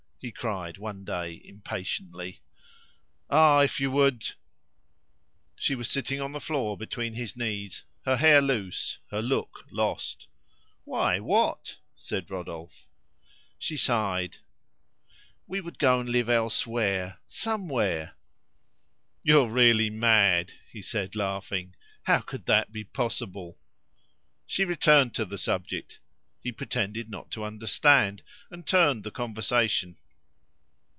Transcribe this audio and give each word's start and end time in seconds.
he 0.23 0.31
cried 0.31 0.77
one 0.77 1.03
day 1.03 1.41
impatiently. 1.45 2.41
"Ah! 3.31 3.61
if 3.61 3.79
you 3.79 3.89
would" 3.89 4.23
She 5.55 5.73
was 5.73 5.89
sitting 5.89 6.21
on 6.21 6.31
the 6.31 6.39
floor 6.39 6.77
between 6.77 7.15
his 7.15 7.35
knees, 7.35 7.83
her 8.05 8.17
hair 8.17 8.39
loose, 8.39 8.99
her 9.09 9.19
look 9.23 9.65
lost. 9.71 10.27
"Why, 10.83 11.19
what?" 11.19 11.77
said 11.95 12.29
Rodolphe. 12.29 12.85
She 13.57 13.75
sighed. 13.75 14.37
"We 15.47 15.59
would 15.59 15.79
go 15.79 15.99
and 15.99 16.07
live 16.07 16.29
elsewhere 16.29 17.17
somewhere!" 17.27 18.13
"You 19.23 19.41
are 19.41 19.47
really 19.49 19.89
mad!" 19.89 20.53
he 20.71 20.83
said 20.83 21.15
laughing. 21.15 21.73
"How 22.03 22.19
could 22.19 22.45
that 22.45 22.71
be 22.71 22.83
possible?" 22.83 23.57
She 24.45 24.65
returned 24.65 25.15
to 25.15 25.25
the 25.25 25.39
subject; 25.39 25.97
he 26.43 26.51
pretended 26.51 27.09
not 27.09 27.31
to 27.31 27.43
understand, 27.43 28.21
and 28.51 28.67
turned 28.67 29.03
the 29.03 29.09
conversation. 29.09 29.97